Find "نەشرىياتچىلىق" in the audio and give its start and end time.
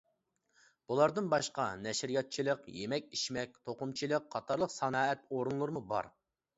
1.83-2.65